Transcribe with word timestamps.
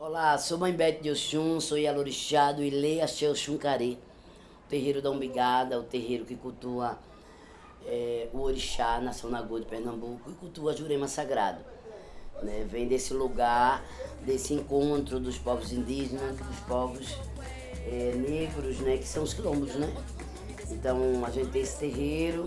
Olá, 0.00 0.38
sou 0.38 0.56
Mãe 0.56 0.72
Bete 0.72 1.02
de 1.02 1.10
Oxum, 1.10 1.60
sou 1.60 1.76
Yalorixá 1.76 2.52
do 2.52 2.62
Ilê 2.62 3.02
Axé 3.02 3.28
Oxum 3.28 3.56
o 3.56 4.66
terreiro 4.66 5.02
da 5.02 5.10
Umbigada, 5.10 5.78
o 5.78 5.82
terreiro 5.82 6.24
que 6.24 6.34
cultua 6.36 6.98
é, 7.84 8.26
o 8.32 8.38
Orixá, 8.40 8.98
Nação 8.98 9.28
Nagô 9.28 9.60
de 9.60 9.66
Pernambuco, 9.66 10.30
e 10.30 10.32
cultua 10.32 10.74
Jurema 10.74 11.06
Sagrado. 11.06 11.62
Né? 12.42 12.66
Vem 12.66 12.88
desse 12.88 13.12
lugar, 13.12 13.84
desse 14.24 14.54
encontro 14.54 15.20
dos 15.20 15.36
povos 15.36 15.70
indígenas, 15.70 16.34
dos 16.34 16.60
povos 16.60 17.14
é, 17.86 18.14
negros, 18.14 18.78
né? 18.78 18.96
que 18.96 19.06
são 19.06 19.22
os 19.22 19.34
quilombos, 19.34 19.74
né? 19.74 19.94
Então 20.70 21.22
a 21.26 21.30
gente 21.30 21.50
tem 21.50 21.60
esse 21.60 21.78
terreiro 21.78 22.46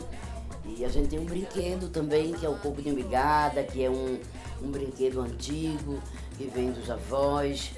e 0.66 0.84
a 0.84 0.90
gente 0.90 1.10
tem 1.10 1.20
um 1.20 1.26
brinquedo 1.26 1.88
também, 1.90 2.34
que 2.34 2.48
é 2.48 2.50
o 2.50 2.58
Coco 2.58 2.82
de 2.82 2.90
Umbigada, 2.90 3.64
que 3.64 3.84
é 3.84 3.92
um, 3.92 4.20
um 4.60 4.72
brinquedo 4.72 5.22
antigo, 5.22 6.02
que 6.38 6.46
vem 6.46 6.72
dos 6.72 6.90
avós, 6.90 7.72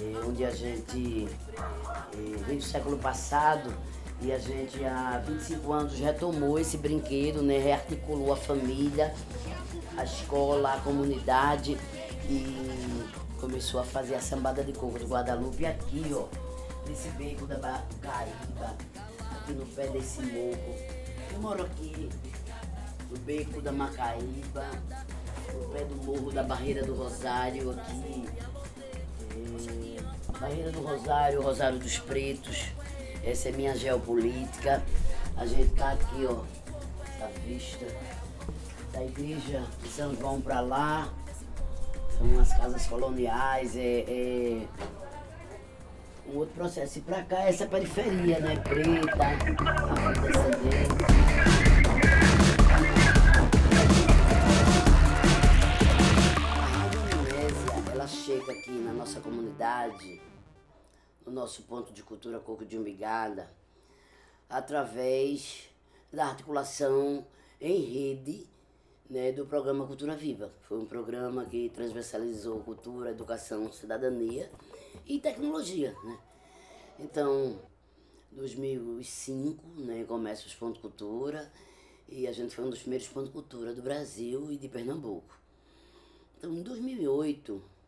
eh, 0.00 0.20
onde 0.26 0.44
a 0.44 0.50
gente 0.50 1.28
eh, 2.12 2.42
vem 2.46 2.58
do 2.58 2.64
século 2.64 2.98
passado 2.98 3.72
e 4.22 4.32
a 4.32 4.38
gente 4.38 4.84
há 4.84 5.22
25 5.26 5.72
anos 5.72 5.98
retomou 5.98 6.58
esse 6.58 6.76
brinquedo, 6.76 7.42
né, 7.42 7.58
rearticulou 7.58 8.32
a 8.32 8.36
família, 8.36 9.14
a 9.96 10.04
escola, 10.04 10.74
a 10.74 10.80
comunidade 10.80 11.76
e 12.28 13.08
começou 13.40 13.80
a 13.80 13.84
fazer 13.84 14.14
a 14.14 14.20
sambada 14.20 14.62
de 14.62 14.72
coco 14.72 14.98
do 14.98 15.06
Guadalupe 15.06 15.64
aqui, 15.64 16.04
ó, 16.14 16.26
nesse 16.86 17.08
beco 17.10 17.46
da 17.46 17.56
Bacaíba, 17.56 18.76
aqui 19.18 19.52
no 19.52 19.66
pé 19.66 19.88
desse 19.88 20.20
morro. 20.22 20.74
Eu 21.32 21.40
moro 21.40 21.64
aqui 21.64 22.10
no 23.10 23.18
beco 23.20 23.62
da 23.62 23.72
Macaíba, 23.72 24.70
no 25.54 25.68
pé 25.68 25.84
do 25.84 25.96
morro 26.04 26.30
da 26.30 26.42
Barreira 26.42 26.84
do 26.84 26.94
Rosário, 26.94 27.70
aqui. 27.70 28.26
É, 29.36 30.38
Barreira 30.38 30.70
do 30.70 30.80
Rosário, 30.80 31.42
Rosário 31.42 31.78
dos 31.78 31.98
Pretos. 31.98 32.68
Essa 33.22 33.50
é 33.50 33.52
minha 33.52 33.76
geopolítica. 33.76 34.82
A 35.36 35.46
gente 35.46 35.70
tá 35.74 35.92
aqui, 35.92 36.26
ó, 36.26 36.42
essa 37.04 37.28
vista 37.46 37.86
da 38.92 39.04
igreja 39.04 39.62
de 39.82 39.88
São 39.88 40.14
João 40.16 40.40
para 40.40 40.60
lá. 40.60 41.08
São 42.16 42.40
as 42.40 42.56
casas 42.56 42.86
coloniais, 42.86 43.76
é, 43.76 44.04
é 44.06 44.66
um 46.32 46.38
outro 46.38 46.54
processo. 46.54 46.98
E 46.98 47.02
para 47.02 47.22
cá 47.22 47.42
essa 47.42 47.66
periferia, 47.66 48.40
né? 48.40 48.56
Preta, 48.56 49.16
afrodescendente. 50.10 51.59
Aqui 58.70 58.78
na 58.78 58.92
nossa 58.92 59.20
comunidade, 59.20 60.22
no 61.26 61.32
nosso 61.32 61.64
ponto 61.64 61.92
de 61.92 62.04
cultura 62.04 62.38
Coco 62.38 62.64
de 62.64 62.78
Umbigada, 62.78 63.50
através 64.48 65.68
da 66.12 66.26
articulação 66.26 67.26
em 67.60 67.80
rede 67.80 68.46
né, 69.08 69.32
do 69.32 69.44
programa 69.44 69.84
Cultura 69.88 70.14
Viva. 70.14 70.52
Foi 70.68 70.78
um 70.78 70.86
programa 70.86 71.44
que 71.46 71.68
transversalizou 71.70 72.60
cultura, 72.60 73.10
educação, 73.10 73.72
cidadania 73.72 74.48
e 75.04 75.18
tecnologia. 75.18 75.92
Né? 76.04 76.18
Então, 77.00 77.58
2005, 78.30 79.66
né, 79.80 80.04
começa 80.04 80.46
os 80.46 80.54
Pontos 80.54 80.80
Cultura 80.80 81.50
e 82.08 82.28
a 82.28 82.32
gente 82.32 82.54
foi 82.54 82.64
um 82.64 82.70
dos 82.70 82.80
primeiros 82.80 83.08
Pontos 83.08 83.32
Cultura 83.32 83.74
do 83.74 83.82
Brasil 83.82 84.52
e 84.52 84.56
de 84.56 84.68
Pernambuco. 84.68 85.36
Então, 86.38 86.52
em 86.52 86.62
2008, 86.62 87.79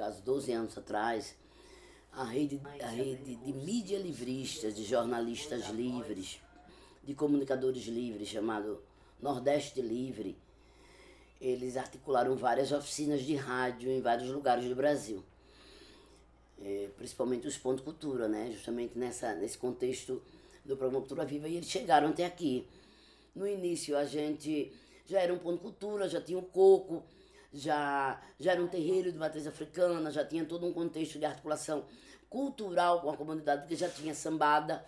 caso 0.00 0.22
12 0.22 0.52
anos 0.52 0.78
atrás, 0.78 1.34
a 2.10 2.24
rede, 2.24 2.58
a 2.82 2.88
rede 2.88 3.36
de 3.36 3.52
mídia 3.52 3.98
livristas, 3.98 4.74
de 4.74 4.82
jornalistas 4.82 5.68
livres, 5.68 6.40
de 7.04 7.14
comunicadores 7.14 7.84
livres, 7.84 8.28
chamado 8.28 8.82
Nordeste 9.20 9.82
Livre, 9.82 10.38
eles 11.38 11.76
articularam 11.76 12.34
várias 12.34 12.72
oficinas 12.72 13.20
de 13.20 13.36
rádio 13.36 13.90
em 13.90 14.00
vários 14.00 14.30
lugares 14.30 14.64
do 14.64 14.74
Brasil. 14.74 15.22
É, 16.62 16.88
principalmente 16.96 17.46
os 17.46 17.58
Pontos 17.58 17.84
Cultura, 17.84 18.26
né? 18.26 18.50
justamente 18.52 18.98
nessa, 18.98 19.34
nesse 19.34 19.58
contexto 19.58 20.22
do 20.64 20.78
programa 20.78 21.00
Cultura 21.00 21.26
Viva, 21.26 21.46
e 21.46 21.56
eles 21.56 21.68
chegaram 21.68 22.08
até 22.08 22.24
aqui. 22.24 22.66
No 23.34 23.46
início 23.46 23.98
a 23.98 24.06
gente 24.06 24.72
já 25.06 25.20
era 25.20 25.32
um 25.32 25.38
ponto 25.38 25.60
cultura, 25.60 26.08
já 26.08 26.22
tinha 26.22 26.38
o 26.38 26.42
coco, 26.42 27.02
já, 27.52 28.20
já 28.38 28.52
era 28.52 28.62
um 28.62 28.68
terreiro 28.68 29.10
de 29.10 29.18
matriz 29.18 29.46
africana, 29.46 30.10
já 30.10 30.24
tinha 30.24 30.44
todo 30.44 30.66
um 30.66 30.72
contexto 30.72 31.18
de 31.18 31.24
articulação 31.24 31.84
cultural 32.28 33.00
com 33.00 33.10
a 33.10 33.16
comunidade, 33.16 33.62
porque 33.62 33.76
já 33.76 33.88
tinha 33.88 34.14
sambada. 34.14 34.84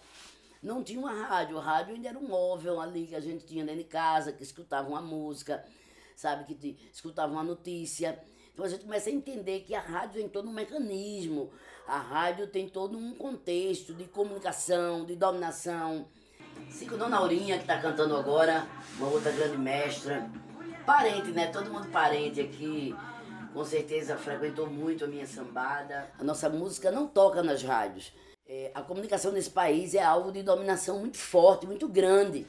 Não 0.62 0.84
tinha 0.84 1.00
uma 1.00 1.12
rádio, 1.12 1.58
a 1.58 1.62
rádio 1.62 1.94
ainda 1.94 2.08
era 2.10 2.18
um 2.18 2.28
móvel 2.28 2.80
ali 2.80 3.08
que 3.08 3.16
a 3.16 3.20
gente 3.20 3.44
tinha 3.44 3.64
dentro 3.64 3.82
de 3.82 3.88
casa, 3.88 4.32
que 4.32 4.44
escutava 4.44 4.88
uma 4.88 5.02
música, 5.02 5.64
sabe, 6.14 6.54
que 6.54 6.78
escutava 6.92 7.32
uma 7.32 7.42
notícia. 7.42 8.16
Então 8.52 8.64
a 8.64 8.68
gente 8.68 8.84
começa 8.84 9.10
a 9.10 9.12
entender 9.12 9.60
que 9.60 9.74
a 9.74 9.80
rádio 9.80 10.20
tem 10.20 10.28
todo 10.28 10.48
um 10.48 10.52
mecanismo, 10.52 11.50
a 11.84 11.98
rádio 11.98 12.46
tem 12.46 12.68
todo 12.68 12.96
um 12.96 13.12
contexto 13.12 13.92
de 13.92 14.04
comunicação, 14.04 15.04
de 15.04 15.16
dominação. 15.16 16.06
Sigo 16.70 16.96
Dona 16.96 17.16
Aurinha, 17.16 17.56
que 17.56 17.62
está 17.62 17.80
cantando 17.80 18.14
agora, 18.14 18.64
uma 18.98 19.08
outra 19.08 19.32
grande 19.32 19.58
mestra 19.58 20.30
parente, 20.82 21.30
né? 21.30 21.46
Todo 21.48 21.70
mundo 21.70 21.88
parente 21.88 22.40
aqui. 22.40 22.94
Com 23.52 23.64
certeza 23.64 24.16
frequentou 24.16 24.66
muito 24.66 25.04
a 25.04 25.06
minha 25.06 25.26
sambada. 25.26 26.10
A 26.18 26.24
nossa 26.24 26.48
música 26.48 26.90
não 26.90 27.06
toca 27.06 27.42
nas 27.42 27.62
rádios. 27.62 28.12
É, 28.48 28.70
a 28.74 28.82
comunicação 28.82 29.32
nesse 29.32 29.50
país 29.50 29.94
é 29.94 30.02
algo 30.02 30.32
de 30.32 30.42
dominação 30.42 30.98
muito 30.98 31.18
forte, 31.18 31.66
muito 31.66 31.88
grande, 31.88 32.46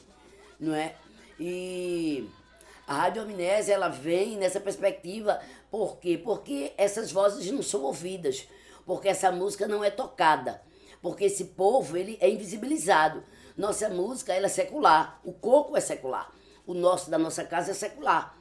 não 0.59 0.73
é? 0.73 0.95
E 1.39 2.29
a 2.87 2.95
Rádio 2.95 3.21
Amnésia, 3.21 3.73
ela 3.73 3.89
vem 3.89 4.37
nessa 4.37 4.59
perspectiva, 4.59 5.39
por 5.69 5.97
quê? 5.97 6.19
Porque 6.21 6.73
essas 6.77 7.11
vozes 7.11 7.49
não 7.51 7.61
são 7.61 7.83
ouvidas, 7.83 8.47
porque 8.85 9.07
essa 9.07 9.31
música 9.31 9.67
não 9.67 9.83
é 9.83 9.89
tocada, 9.89 10.61
porque 11.01 11.25
esse 11.25 11.45
povo, 11.45 11.95
ele 11.95 12.17
é 12.19 12.29
invisibilizado. 12.29 13.23
Nossa 13.57 13.87
música, 13.89 14.33
ela 14.33 14.47
é 14.47 14.49
secular, 14.49 15.19
o 15.23 15.31
coco 15.31 15.77
é 15.77 15.79
secular 15.79 16.29
o 16.65 16.73
nosso 16.73 17.09
da 17.09 17.17
nossa 17.17 17.43
casa 17.43 17.71
é 17.71 17.73
secular. 17.73 18.37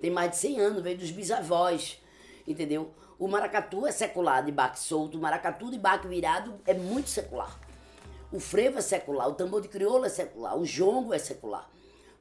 Tem 0.00 0.10
mais 0.10 0.32
de 0.32 0.36
100 0.36 0.60
anos, 0.60 0.82
veio 0.82 0.98
dos 0.98 1.10
bisavós, 1.10 1.98
entendeu? 2.46 2.92
O 3.18 3.28
maracatu 3.28 3.86
é 3.86 3.92
secular, 3.92 4.44
de 4.44 4.52
baque 4.52 4.78
solto. 4.78 5.16
O 5.16 5.20
maracatu 5.20 5.70
de 5.70 5.78
baque 5.78 6.06
virado 6.06 6.60
é 6.66 6.74
muito 6.74 7.08
secular. 7.08 7.58
O 8.30 8.40
frevo 8.40 8.78
é 8.78 8.82
secular, 8.82 9.28
o 9.28 9.34
tambor 9.34 9.60
de 9.62 9.68
crioula 9.68 10.06
é 10.06 10.10
secular, 10.10 10.58
o 10.58 10.64
jongo 10.64 11.14
é 11.14 11.18
secular. 11.18 11.70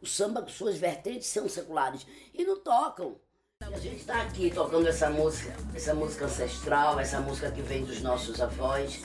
O 0.01 0.05
samba 0.05 0.41
com 0.41 0.49
suas 0.49 0.77
vertentes 0.77 1.27
são 1.27 1.49
seculares. 1.49 2.05
E 2.33 2.45
não 2.45 2.59
tocam. 2.59 3.15
A 3.61 3.79
gente 3.79 4.01
está 4.01 4.21
aqui 4.21 4.51
tocando 4.51 4.87
essa 4.87 5.09
música, 5.09 5.55
essa 5.73 5.93
música 5.93 6.25
ancestral, 6.25 6.99
essa 6.99 7.19
música 7.21 7.49
que 7.49 7.61
vem 7.61 7.85
dos 7.85 8.01
nossos 8.01 8.41
avós. 8.41 9.01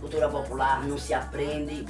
Cultura 0.00 0.28
popular 0.28 0.86
não 0.86 0.96
se 0.96 1.12
aprende 1.12 1.86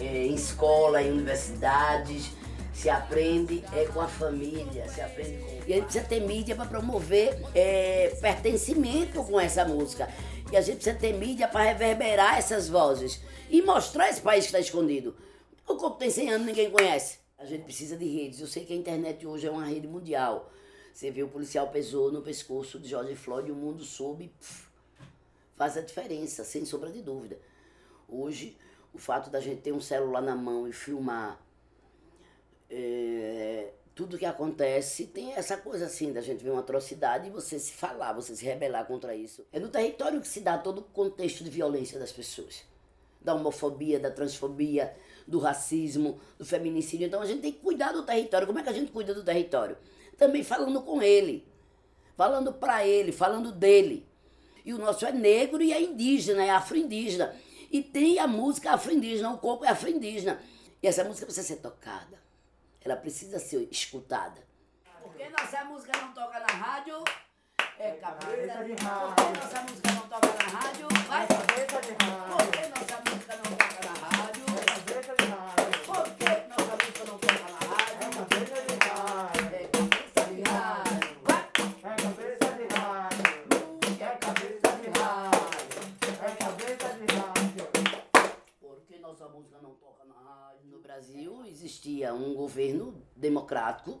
é, 0.00 0.26
em 0.26 0.34
escola, 0.34 1.02
em 1.02 1.10
universidades 1.10 2.30
se 2.72 2.88
aprende 2.88 3.62
é, 3.72 3.84
com 3.86 4.00
a 4.00 4.08
família, 4.08 4.88
se 4.88 5.00
aprende 5.00 5.38
com... 5.38 5.68
E 5.68 5.72
a 5.72 5.76
gente 5.76 5.84
precisa 5.84 6.04
ter 6.04 6.20
mídia 6.20 6.56
para 6.56 6.66
promover 6.66 7.38
é, 7.54 8.16
pertencimento 8.20 9.22
com 9.24 9.38
essa 9.38 9.64
música. 9.64 10.08
E 10.50 10.56
a 10.56 10.60
gente 10.60 10.76
precisa 10.76 10.96
ter 10.96 11.12
mídia 11.12 11.46
para 11.46 11.64
reverberar 11.64 12.38
essas 12.38 12.68
vozes 12.68 13.20
e 13.50 13.60
mostrar 13.62 14.08
esse 14.08 14.20
país 14.20 14.44
que 14.44 14.48
está 14.48 14.60
escondido. 14.60 15.14
O 15.68 15.76
corpo 15.76 15.98
tem 15.98 16.10
100 16.10 16.30
anos, 16.30 16.46
ninguém 16.46 16.70
conhece. 16.70 17.18
A 17.38 17.44
gente 17.44 17.64
precisa 17.64 17.96
de 17.96 18.06
redes. 18.06 18.40
Eu 18.40 18.46
sei 18.46 18.64
que 18.64 18.72
a 18.72 18.76
internet 18.76 19.26
hoje 19.26 19.46
é 19.46 19.50
uma 19.50 19.64
rede 19.64 19.86
mundial. 19.86 20.50
Você 20.92 21.10
vê 21.10 21.22
o 21.22 21.28
policial 21.28 21.68
pesou 21.68 22.10
no 22.10 22.22
pescoço 22.22 22.78
de 22.78 22.88
George 22.88 23.14
Floyd 23.14 23.48
e 23.48 23.52
o 23.52 23.54
mundo 23.54 23.84
soube. 23.84 24.32
Faz 25.56 25.76
a 25.76 25.80
diferença, 25.80 26.44
sem 26.44 26.64
sombra 26.64 26.90
de 26.90 27.02
dúvida. 27.02 27.38
Hoje, 28.08 28.56
o 28.92 28.98
fato 28.98 29.30
da 29.30 29.40
gente 29.40 29.62
ter 29.62 29.72
um 29.72 29.80
celular 29.80 30.20
na 30.20 30.34
mão 30.34 30.68
e 30.68 30.72
filmar 30.72 31.40
é, 32.74 33.68
tudo 33.94 34.16
que 34.16 34.24
acontece 34.24 35.06
tem 35.06 35.34
essa 35.34 35.58
coisa 35.58 35.84
assim, 35.84 36.10
da 36.10 36.22
gente 36.22 36.42
ver 36.42 36.50
uma 36.50 36.60
atrocidade 36.60 37.28
e 37.28 37.30
você 37.30 37.58
se 37.58 37.72
falar, 37.72 38.14
você 38.14 38.34
se 38.34 38.44
rebelar 38.44 38.86
contra 38.86 39.14
isso. 39.14 39.46
É 39.52 39.60
no 39.60 39.68
território 39.68 40.20
que 40.20 40.26
se 40.26 40.40
dá 40.40 40.56
todo 40.56 40.78
o 40.78 40.82
contexto 40.82 41.44
de 41.44 41.50
violência 41.50 41.98
das 41.98 42.10
pessoas. 42.10 42.62
Da 43.20 43.34
homofobia, 43.34 44.00
da 44.00 44.10
transfobia, 44.10 44.96
do 45.26 45.38
racismo, 45.38 46.18
do 46.38 46.46
feminicídio. 46.46 47.06
Então 47.06 47.20
a 47.20 47.26
gente 47.26 47.42
tem 47.42 47.52
que 47.52 47.60
cuidar 47.60 47.92
do 47.92 48.02
território. 48.04 48.46
Como 48.46 48.58
é 48.58 48.62
que 48.62 48.70
a 48.70 48.72
gente 48.72 48.90
cuida 48.90 49.14
do 49.14 49.22
território? 49.22 49.76
Também 50.16 50.42
falando 50.42 50.80
com 50.80 51.02
ele, 51.02 51.46
falando 52.16 52.54
para 52.54 52.86
ele, 52.86 53.12
falando 53.12 53.52
dele. 53.52 54.06
E 54.64 54.72
o 54.72 54.78
nosso 54.78 55.04
é 55.04 55.12
negro 55.12 55.62
e 55.62 55.72
é 55.72 55.82
indígena, 55.82 56.42
é 56.42 56.50
afro-indígena. 56.50 57.36
E 57.70 57.82
tem 57.82 58.18
a 58.18 58.26
música 58.26 58.72
afro-indígena, 58.72 59.30
o 59.30 59.38
corpo 59.38 59.64
é 59.64 59.68
afro-indígena. 59.68 60.40
E 60.82 60.86
essa 60.86 61.04
música 61.04 61.26
precisa 61.26 61.46
ser 61.46 61.56
tocada. 61.56 62.21
Ela 62.84 62.96
precisa 62.96 63.38
ser 63.38 63.68
escutada. 63.70 64.42
Porque 65.02 65.28
nossa 65.28 65.64
música 65.64 65.92
não 66.00 66.12
toca 66.12 66.40
na 66.40 66.46
rádio? 66.46 67.04
É 67.78 67.92
cabeça 67.92 68.64
de 68.64 68.72
rádio. 68.84 69.14
Porque 69.14 69.38
nossa 69.38 69.62
música 69.62 69.92
não 69.92 70.08
na 70.36 70.58
rádio? 70.60 70.88
Vai. 71.08 71.24
É 71.24 71.26
cabeça 71.26 71.80
de 71.80 71.94
Por 71.94 72.06
rádio. 72.06 72.50
que 72.52 72.66
nossa 72.68 73.10
música 73.10 73.36
não 73.36 73.41
existia 91.62 92.12
um 92.12 92.34
governo 92.34 92.94
democrático, 93.14 94.00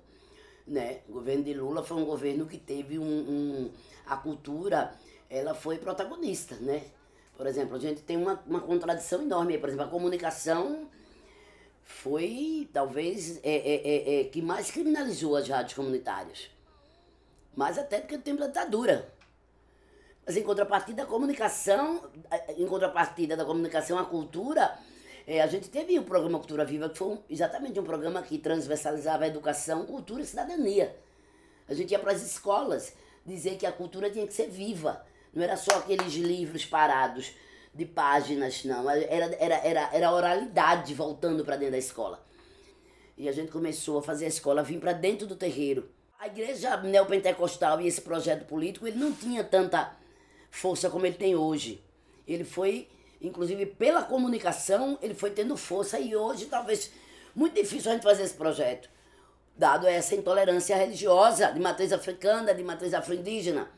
né? 0.66 1.00
O 1.08 1.12
governo 1.12 1.44
de 1.44 1.54
Lula 1.54 1.82
foi 1.84 1.96
um 1.96 2.04
governo 2.04 2.46
que 2.46 2.58
teve 2.58 2.98
um, 2.98 3.04
um- 3.04 3.70
a 4.06 4.16
cultura, 4.16 4.92
ela 5.30 5.54
foi 5.54 5.78
protagonista, 5.78 6.56
né? 6.56 6.82
Por 7.36 7.46
exemplo, 7.46 7.76
a 7.76 7.78
gente 7.78 8.02
tem 8.02 8.16
uma, 8.16 8.42
uma 8.46 8.60
contradição 8.60 9.22
enorme. 9.22 9.58
Por 9.58 9.68
exemplo, 9.68 9.86
a 9.86 9.88
comunicação 9.88 10.88
foi 11.82 12.68
talvez 12.72 13.38
é, 13.42 13.50
é, 13.54 13.74
é, 13.74 14.20
é, 14.20 14.24
que 14.24 14.42
mais 14.42 14.70
criminalizou 14.70 15.36
as 15.36 15.48
rádios 15.48 15.74
comunitárias. 15.74 16.50
Mais 17.56 17.78
até 17.78 18.00
do 18.00 18.06
que 18.06 18.16
no 18.16 18.22
tempo 18.22 18.40
da 18.40 18.46
ditadura. 18.48 19.12
Mas 20.24 20.36
em 20.36 20.42
contrapartida, 20.42 21.02
a 21.02 21.06
comunicação, 21.06 22.08
em 22.56 22.66
contrapartida 22.66 23.36
da 23.36 23.44
comunicação, 23.44 23.98
a 23.98 24.04
cultura, 24.04 24.78
eh, 25.26 25.40
a 25.40 25.46
gente 25.46 25.68
teve 25.68 25.98
o 25.98 26.02
programa 26.02 26.38
Cultura 26.38 26.64
Viva, 26.64 26.88
que 26.88 26.98
foi 26.98 27.18
exatamente 27.28 27.78
um 27.78 27.84
programa 27.84 28.22
que 28.22 28.38
transversalizava 28.38 29.24
a 29.24 29.28
educação, 29.28 29.86
cultura 29.86 30.22
e 30.22 30.26
cidadania. 30.26 30.96
A 31.68 31.74
gente 31.74 31.92
ia 31.92 31.98
para 31.98 32.12
as 32.12 32.22
escolas 32.22 32.94
dizer 33.24 33.56
que 33.56 33.66
a 33.66 33.72
cultura 33.72 34.10
tinha 34.10 34.26
que 34.26 34.34
ser 34.34 34.48
viva. 34.48 35.04
Não 35.32 35.42
era 35.42 35.56
só 35.56 35.78
aqueles 35.78 36.14
livros 36.14 36.64
parados 36.64 37.32
de 37.74 37.86
páginas, 37.86 38.64
não. 38.64 38.88
Era, 38.90 39.34
era, 39.36 39.56
era, 39.56 39.90
era 39.92 40.12
oralidade 40.12 40.94
voltando 40.94 41.44
para 41.44 41.56
dentro 41.56 41.72
da 41.72 41.78
escola. 41.78 42.24
E 43.16 43.28
a 43.28 43.32
gente 43.32 43.50
começou 43.50 43.98
a 43.98 44.02
fazer 44.02 44.26
a 44.26 44.28
escola 44.28 44.62
vir 44.62 44.80
para 44.80 44.92
dentro 44.92 45.26
do 45.26 45.36
terreiro. 45.36 45.88
A 46.18 46.26
igreja 46.26 46.76
neopentecostal 46.76 47.80
e 47.80 47.86
esse 47.86 48.00
projeto 48.00 48.46
político, 48.46 48.86
ele 48.86 48.98
não 48.98 49.12
tinha 49.12 49.42
tanta 49.42 49.92
força 50.50 50.90
como 50.90 51.06
ele 51.06 51.16
tem 51.16 51.34
hoje. 51.34 51.82
Ele 52.26 52.44
foi, 52.44 52.88
inclusive 53.22 53.64
pela 53.66 54.02
comunicação, 54.02 54.98
ele 55.00 55.14
foi 55.14 55.30
tendo 55.30 55.56
força 55.56 55.98
e 55.98 56.14
hoje 56.14 56.46
talvez 56.46 56.90
muito 57.34 57.54
difícil 57.54 57.90
a 57.90 57.94
gente 57.94 58.02
fazer 58.02 58.24
esse 58.24 58.34
projeto, 58.34 58.90
dado 59.56 59.86
essa 59.86 60.14
intolerância 60.14 60.76
religiosa 60.76 61.50
de 61.52 61.60
matriz 61.60 61.92
africana, 61.92 62.52
de 62.52 62.62
matriz 62.62 62.92
afro-indígena. 62.92 63.70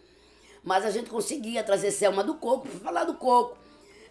Mas 0.62 0.84
a 0.84 0.90
gente 0.90 1.10
conseguia 1.10 1.62
trazer 1.62 1.90
Selma 1.90 2.24
do 2.24 2.34
Coco 2.34 2.66
para 2.66 2.80
falar 2.80 3.04
do 3.04 3.14
coco, 3.14 3.56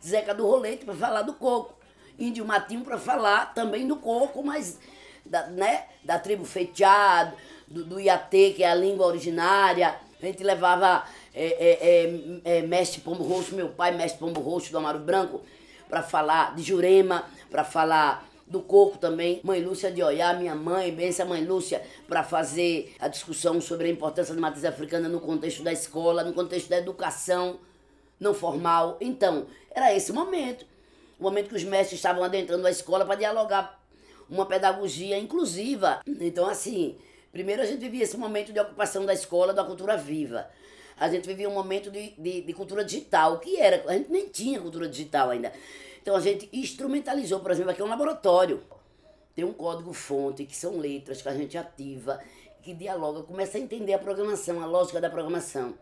Zeca 0.06 0.33
do 0.33 0.45
Rolete 0.45 0.85
para 0.85 0.94
falar 0.94 1.24
do 1.24 1.33
coco, 1.33 1.74
Índio 2.19 2.45
Matinho 2.45 2.83
para 2.83 2.97
falar 2.97 3.53
também 3.53 3.88
do 3.88 3.95
coco, 3.95 4.44
mas 4.44 4.77
da, 5.25 5.47
né, 5.47 5.88
da 6.03 6.19
tribo 6.19 6.45
feiteado, 6.45 7.35
do, 7.68 7.83
do 7.83 8.00
Iatê, 8.00 8.51
que 8.51 8.63
é 8.63 8.69
a 8.69 8.75
língua 8.75 9.07
originária. 9.07 9.95
A 10.23 10.31
gente 10.31 10.43
levava 10.43 11.03
é, 11.33 11.45
é, 11.45 12.53
é, 12.53 12.57
é, 12.57 12.61
Mestre 12.61 13.01
Pombo 13.01 13.23
Roxo, 13.23 13.53
meu 13.55 13.69
pai, 13.69 13.91
Mestre 13.91 14.19
Pombo 14.19 14.39
Roxo 14.39 14.71
do 14.71 14.77
Amaro 14.77 14.99
Branco, 14.99 15.41
para 15.89 16.01
falar 16.01 16.55
de 16.55 16.63
Jurema, 16.63 17.25
para 17.51 17.65
falar 17.65 18.25
do 18.47 18.61
coco 18.61 18.97
também. 18.97 19.41
Mãe 19.43 19.61
Lúcia 19.61 19.91
de 19.91 20.01
Oiá, 20.01 20.33
minha 20.33 20.55
mãe, 20.55 20.93
benção 20.93 21.27
mãe 21.27 21.43
Lúcia, 21.43 21.81
para 22.07 22.23
fazer 22.23 22.95
a 22.99 23.09
discussão 23.09 23.59
sobre 23.59 23.89
a 23.89 23.91
importância 23.91 24.33
da 24.33 24.39
matriz 24.39 24.63
africana 24.63 25.09
no 25.09 25.19
contexto 25.19 25.61
da 25.61 25.73
escola, 25.73 26.23
no 26.23 26.31
contexto 26.31 26.69
da 26.69 26.77
educação 26.77 27.59
não 28.17 28.33
formal. 28.33 28.97
Então, 29.01 29.47
era 29.71 29.93
esse 29.93 30.13
momento. 30.13 30.65
O 31.19 31.23
momento 31.23 31.49
que 31.49 31.55
os 31.55 31.63
mestres 31.63 31.99
estavam 31.99 32.23
adentrando 32.23 32.65
a 32.65 32.71
escola 32.71 33.05
para 33.05 33.15
dialogar 33.15 33.77
uma 34.29 34.45
pedagogia 34.45 35.19
inclusiva. 35.19 35.99
Então, 36.07 36.47
assim, 36.47 36.95
primeiro 37.33 37.63
a 37.63 37.65
gente 37.65 37.80
vivia 37.80 38.03
esse 38.03 38.15
momento 38.15 38.53
de 38.53 38.59
ocupação 38.59 39.06
da 39.06 39.13
escola, 39.13 39.51
da 39.51 39.63
cultura 39.63 39.97
viva. 39.97 40.47
A 40.95 41.09
gente 41.09 41.27
vivia 41.27 41.50
um 41.50 41.53
momento 41.53 41.89
de, 41.89 42.12
de, 42.12 42.41
de 42.41 42.53
cultura 42.53 42.85
digital, 42.85 43.39
que 43.39 43.59
era, 43.59 43.83
a 43.89 43.94
gente 43.94 44.12
nem 44.12 44.30
tinha 44.30 44.62
cultura 44.62 44.88
digital 44.88 45.31
ainda. 45.31 45.51
Então 46.01 46.15
a 46.15 46.21
gente 46.21 46.47
instrumentalizou, 46.53 47.39
por 47.39 47.50
exemplo, 47.51 47.71
aqui 47.71 47.81
é 47.81 47.83
um 47.83 47.89
laboratório. 47.89 48.63
Tem 49.35 49.44
um 49.44 49.51
código-fonte, 49.51 50.45
que 50.45 50.56
são 50.56 50.77
letras 50.77 51.24
que 51.24 51.27
a 51.27 51.33
gente 51.33 51.57
ativa, 51.57 52.19
que 52.62 52.71
dialoga, 52.71 53.24
começa 53.24 53.57
a 53.57 53.62
entender 53.62 53.94
a 53.94 54.00
programação, 54.00 54.62
a 54.62 54.68
lógica 54.68 55.01
da 55.01 55.09
programação. 55.09 55.74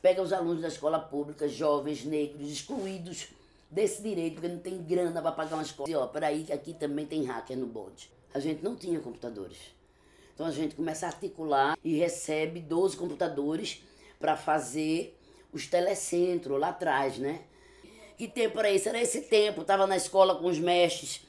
Pega 0.00 0.22
os 0.22 0.32
alunos 0.32 0.62
da 0.62 0.68
escola 0.68 0.98
pública, 0.98 1.46
jovens, 1.46 2.04
negros, 2.04 2.50
excluídos 2.50 3.28
desse 3.70 4.00
direito, 4.00 4.34
porque 4.34 4.48
não 4.48 4.58
tem 4.58 4.82
grana 4.82 5.20
para 5.20 5.32
pagar 5.32 5.56
uma 5.56 5.62
escola. 5.62 5.90
E, 5.90 5.94
ó, 5.94 6.06
peraí, 6.06 6.46
aqui 6.50 6.72
também 6.72 7.04
tem 7.04 7.24
hacker 7.24 7.56
no 7.56 7.66
bonde. 7.66 8.10
A 8.32 8.40
gente 8.40 8.64
não 8.64 8.74
tinha 8.74 8.98
computadores. 9.00 9.76
Então 10.36 10.44
a 10.44 10.50
gente 10.50 10.74
começa 10.74 11.06
a 11.06 11.08
articular 11.08 11.78
e 11.82 11.96
recebe 11.96 12.60
12 12.60 12.94
computadores 12.94 13.82
para 14.20 14.36
fazer 14.36 15.18
os 15.50 15.66
telecentros 15.66 16.60
lá 16.60 16.68
atrás, 16.68 17.16
né? 17.16 17.40
Que 18.18 18.28
tempo 18.28 18.58
era 18.58 18.70
esse? 18.70 18.86
Era 18.86 19.00
esse 19.00 19.22
tempo. 19.22 19.62
Estava 19.62 19.86
na 19.86 19.96
escola 19.96 20.34
com 20.34 20.44
os 20.46 20.58
mestres, 20.58 21.22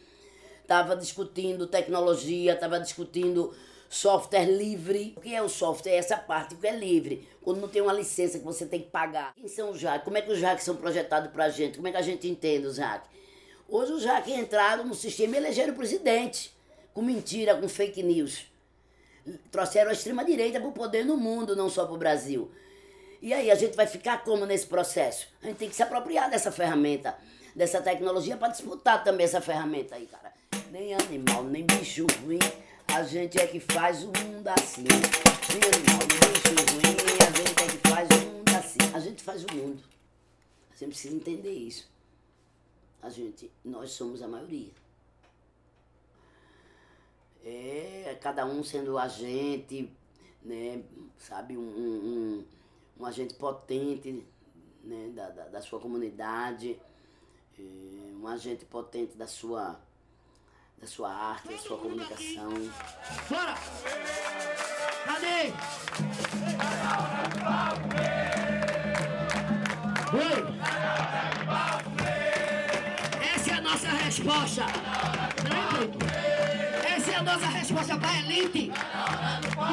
estava 0.61 0.93
discutindo 0.93 1.67
tecnologia, 1.67 2.51
estava 2.51 2.81
discutindo 2.81 3.55
software 3.89 4.45
livre. 4.45 5.13
O 5.15 5.21
que 5.21 5.33
é 5.33 5.41
o 5.41 5.47
software? 5.47 5.93
É 5.93 5.97
essa 5.99 6.17
parte 6.17 6.55
que 6.55 6.67
é 6.67 6.75
livre. 6.75 7.25
Quando 7.41 7.61
não 7.61 7.69
tem 7.69 7.81
uma 7.81 7.93
licença 7.93 8.37
que 8.37 8.43
você 8.43 8.65
tem 8.65 8.81
que 8.81 8.89
pagar. 8.89 9.33
Quem 9.35 9.47
são 9.47 9.69
os 9.71 9.81
hacks? 9.81 10.03
Como 10.03 10.17
é 10.17 10.21
que 10.21 10.33
os 10.33 10.41
hacks 10.41 10.65
são 10.65 10.75
projetados 10.75 11.31
para 11.31 11.45
a 11.45 11.49
gente? 11.49 11.77
Como 11.77 11.87
é 11.87 11.91
que 11.91 11.97
a 11.97 12.01
gente 12.01 12.27
entende 12.27 12.67
os 12.67 12.77
hacks? 12.77 13.09
Hoje 13.69 13.93
os 13.93 14.03
hacks 14.03 14.33
entraram 14.33 14.83
no 14.85 14.93
sistema 14.93 15.35
e 15.35 15.37
elegeram 15.37 15.71
o 15.71 15.77
presidente. 15.77 16.53
Com 16.93 17.01
mentira, 17.01 17.55
com 17.55 17.69
fake 17.69 18.03
news. 18.03 18.56
Trouxeram 19.51 19.89
a 19.89 19.93
extrema-direita 19.93 20.59
para 20.59 20.69
o 20.69 20.73
poder 20.73 21.05
no 21.05 21.17
mundo, 21.17 21.55
não 21.55 21.69
só 21.69 21.85
para 21.85 21.95
o 21.95 21.97
Brasil. 21.97 22.51
E 23.21 23.33
aí 23.33 23.49
a 23.49 23.55
gente 23.55 23.75
vai 23.75 23.87
ficar 23.87 24.23
como 24.23 24.45
nesse 24.45 24.67
processo? 24.67 25.27
A 25.41 25.47
gente 25.47 25.57
tem 25.57 25.69
que 25.69 25.75
se 25.75 25.83
apropriar 25.83 26.29
dessa 26.29 26.51
ferramenta, 26.51 27.15
dessa 27.55 27.81
tecnologia 27.81 28.37
para 28.37 28.49
disputar 28.49 29.03
também 29.03 29.25
essa 29.25 29.41
ferramenta 29.41 29.95
aí, 29.95 30.05
cara. 30.05 30.31
Nem 30.71 30.93
animal, 30.93 31.43
nem 31.43 31.65
bicho 31.65 32.05
ruim, 32.23 32.39
a 32.87 33.03
gente 33.03 33.39
é 33.39 33.47
que 33.47 33.59
faz 33.59 34.03
o 34.03 34.07
mundo 34.07 34.47
assim. 34.47 34.83
Nem 34.83 35.61
animal, 35.63 35.99
nem 36.07 36.19
bicho 36.31 36.73
ruim, 36.73 36.97
a 37.25 37.31
gente 37.31 37.61
é 37.61 37.67
que 37.67 37.89
faz 37.89 38.09
o 38.09 38.25
mundo 38.27 38.55
assim. 38.55 38.77
A 38.93 38.99
gente 38.99 39.23
faz 39.23 39.43
o 39.43 39.55
mundo. 39.55 39.83
A 40.71 40.77
gente 40.77 40.89
precisa 40.89 41.15
entender 41.15 41.51
isso. 41.51 41.89
A 43.01 43.09
gente, 43.09 43.51
nós 43.63 43.91
somos 43.91 44.21
a 44.21 44.27
maioria. 44.27 44.71
É, 47.43 48.17
cada 48.21 48.45
um 48.45 48.63
sendo 48.63 48.97
agente, 48.97 49.89
né, 50.43 50.83
sabe, 51.17 51.57
um, 51.57 51.61
um, 51.61 52.45
um 52.99 53.05
agente 53.05 53.33
potente 53.35 54.25
né, 54.83 55.11
da, 55.13 55.29
da, 55.29 55.43
da 55.45 55.61
sua 55.61 55.79
comunidade, 55.79 56.79
é, 57.57 57.61
um 58.21 58.27
agente 58.27 58.65
potente 58.65 59.15
da 59.17 59.27
sua, 59.27 59.79
da 60.77 60.87
sua 60.87 61.11
arte, 61.11 61.49
da 61.49 61.57
sua 61.57 61.77
comunicação. 61.77 62.49
Bora! 63.29 63.55
Cadê? 65.05 65.53
Oi! 70.13 70.57
Essa 73.33 73.51
é 73.51 73.53
a 73.53 73.61
nossa 73.61 73.87
resposta. 73.89 75.16
Nossa 77.27 77.47
resposta 77.47 77.97
para 77.99 78.09
a 78.09 78.19
elite. 78.19 78.71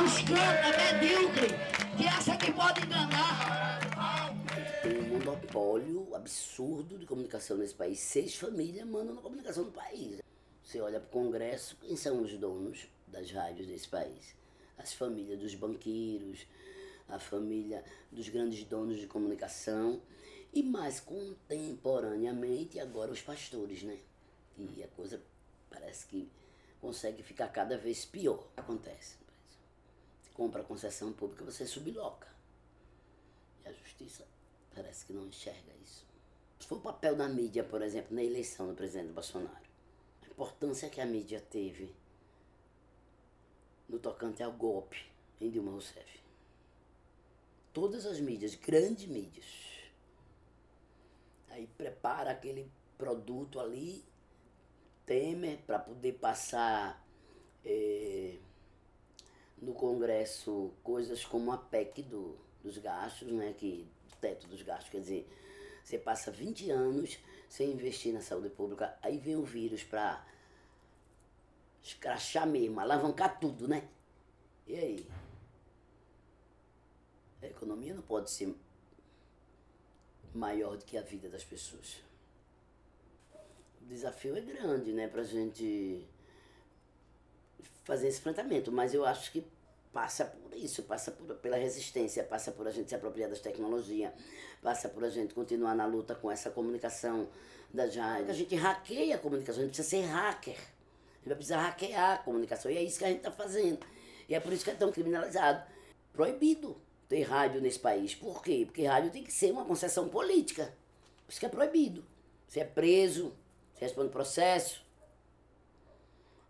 Buscando, 0.01 0.67
medíocre, 0.77 1.55
que 1.97 2.09
acha 2.09 2.37
que 2.37 2.53
pode 2.53 2.85
enganar. 2.85 3.79
Tem 4.83 4.99
um 4.99 5.19
monopólio 5.19 6.13
absurdo 6.17 6.99
de 6.99 7.07
comunicação 7.07 7.57
nesse 7.57 7.75
país. 7.75 8.01
Seis 8.01 8.35
famílias 8.35 8.85
mandam 8.85 9.15
na 9.15 9.23
comunicação 9.23 9.63
do 9.63 9.71
país. 9.71 10.21
Você 10.65 10.81
olha 10.81 10.99
para 10.99 11.07
o 11.07 11.23
Congresso, 11.23 11.77
quem 11.81 11.97
são 11.97 12.23
os 12.23 12.37
donos 12.37 12.89
das 13.07 13.31
rádios 13.31 13.69
desse 13.69 13.87
país? 13.87 14.35
As 14.77 14.93
famílias 14.93 15.39
dos 15.39 15.55
banqueiros, 15.55 16.49
a 17.09 17.21
família 17.21 17.85
dos 18.11 18.29
grandes 18.29 18.65
donos 18.65 18.99
de 18.99 19.07
comunicação 19.07 20.03
e 20.53 20.61
mais 20.61 20.99
contemporaneamente 20.99 22.81
agora 22.81 23.13
os 23.13 23.23
pastores, 23.23 23.85
né? 23.85 23.99
E 24.59 24.83
a 24.83 24.89
coisa 24.89 25.23
parece 25.71 26.07
que 26.07 26.29
consegue 26.85 27.23
ficar 27.23 27.49
cada 27.49 27.79
vez 27.79 28.05
pior. 28.05 28.47
Acontece. 28.55 29.17
Compra 30.35 30.63
concessão 30.63 31.15
pública, 31.15 31.43
você 31.43 31.67
subloca. 31.67 32.29
E 33.65 33.69
a 33.69 33.73
justiça 33.73 34.27
parece 34.75 35.07
que 35.07 35.15
não 35.15 35.27
enxerga 35.27 35.73
isso. 35.83 36.05
Foi 36.61 36.77
o 36.77 36.83
papel 36.83 37.17
da 37.17 37.27
mídia, 37.27 37.65
por 37.65 37.81
exemplo, 37.81 38.15
na 38.15 38.23
eleição 38.23 38.69
do 38.69 38.75
presidente 38.75 39.13
Bolsonaro. 39.13 39.65
A 40.23 40.27
importância 40.27 40.91
que 40.91 41.01
a 41.01 41.07
mídia 41.07 41.41
teve 41.41 41.95
no 43.89 43.99
tocante 43.99 44.43
ao 44.43 44.53
golpe 44.53 45.07
em 45.41 45.51
Dilma 45.51 45.73
Rousseff. 45.73 46.21
Todas 47.73 48.05
as 48.05 48.21
mídias, 48.21 48.55
grandes 48.55 49.07
mídias, 49.07 49.75
Aí 51.55 51.69
prepara 51.79 52.33
aquele 52.33 52.69
produto 52.99 53.61
ali, 53.61 54.05
Temer, 55.07 55.59
para 55.67 55.79
poder 55.79 56.15
passar 56.15 57.05
eh, 57.65 58.37
no 59.61 59.75
Congresso 59.75 60.73
coisas 60.83 61.25
como 61.25 61.53
a 61.53 61.59
PEC 61.59 62.03
do, 62.03 62.37
dos 62.63 62.79
gastos, 62.79 63.31
né? 63.31 63.55
Que, 63.57 63.87
teto 64.21 64.47
dos 64.47 64.63
gastos, 64.63 64.91
quer 64.91 65.01
dizer, 65.01 65.29
você 65.85 65.99
passa 65.99 66.31
20 66.31 66.71
anos 66.71 67.19
sem 67.49 67.71
investir 67.71 68.13
na 68.13 68.23
saúde 68.23 68.49
pública, 68.49 68.97
aí 69.03 69.19
vem 69.19 69.37
o 69.37 69.45
vírus 69.45 69.85
para 69.85 70.27
escrachar 71.83 72.47
mesmo, 72.47 72.81
alavancar 72.81 73.39
tudo, 73.39 73.69
né? 73.69 73.87
E 74.67 74.75
aí? 74.77 75.07
A 77.43 77.47
economia 77.47 77.93
não 77.93 78.03
pode 78.03 78.31
ser 78.31 78.55
maior 80.35 80.79
do 80.79 80.85
que 80.85 80.97
a 80.97 81.03
vida 81.03 81.29
das 81.29 81.45
pessoas. 81.45 81.99
Desafio 83.95 84.37
é 84.37 84.41
grande, 84.41 84.93
né, 84.93 85.07
pra 85.07 85.23
gente 85.23 86.05
fazer 87.85 88.09
esse 88.09 88.19
enfrentamento, 88.19 88.73
mas 88.73 88.93
eu 88.93 89.05
acho 89.05 89.31
que 89.31 89.47
passa 89.93 90.25
por 90.25 90.53
isso, 90.57 90.83
passa 90.83 91.13
por, 91.13 91.37
pela 91.37 91.57
resistência, 91.57 92.25
passa 92.25 92.51
por 92.51 92.67
a 92.67 92.71
gente 92.73 92.89
se 92.89 92.95
apropriar 92.97 93.31
das 93.31 93.39
tecnologias, 93.39 94.13
passa 94.61 94.89
por 94.89 95.05
a 95.05 95.11
gente 95.11 95.33
continuar 95.33 95.77
na 95.77 95.87
luta 95.87 96.15
com 96.15 96.29
essa 96.29 96.51
comunicação 96.51 97.29
da 97.73 97.87
Jade. 97.87 98.29
A 98.29 98.35
gente 98.35 98.57
hackeia 98.57 99.15
a 99.15 99.19
comunicação, 99.19 99.63
a 99.63 99.67
gente 99.67 99.77
precisa 99.77 100.03
ser 100.03 100.07
hacker. 100.07 100.57
A 100.57 101.17
gente 101.19 101.29
vai 101.29 101.37
precisar 101.37 101.61
hackear 101.61 102.15
a 102.15 102.19
comunicação. 102.19 102.71
E 102.71 102.77
é 102.77 102.83
isso 102.83 102.99
que 102.99 103.05
a 103.05 103.09
gente 103.09 103.19
está 103.19 103.31
fazendo. 103.31 103.79
E 104.29 104.35
é 104.35 104.41
por 104.41 104.53
isso 104.53 104.65
que 104.65 104.71
é 104.71 104.75
tão 104.75 104.91
criminalizado. 104.91 105.65
Proibido 106.13 106.77
ter 107.09 107.23
rádio 107.23 107.61
nesse 107.61 107.79
país. 107.79 108.15
Por 108.15 108.43
quê? 108.43 108.63
Porque 108.67 108.85
rádio 108.85 109.11
tem 109.11 109.23
que 109.23 109.33
ser 109.33 109.53
uma 109.53 109.65
concessão 109.65 110.09
política. 110.09 110.75
Por 111.25 111.31
isso 111.31 111.41
que 111.41 111.47
é 111.47 111.49
proibido. 111.49 112.05
Você 112.49 112.61
é 112.61 112.65
preso, 112.65 113.33
você 113.75 113.85
responde 113.85 114.11
processo. 114.11 114.83